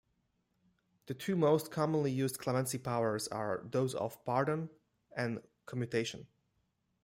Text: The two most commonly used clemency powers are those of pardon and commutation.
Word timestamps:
The 1.05 1.13
two 1.13 1.35
most 1.35 1.69
commonly 1.69 2.11
used 2.11 2.39
clemency 2.39 2.79
powers 2.79 3.27
are 3.27 3.61
those 3.69 3.93
of 3.93 4.25
pardon 4.25 4.71
and 5.15 5.43
commutation. 5.67 6.25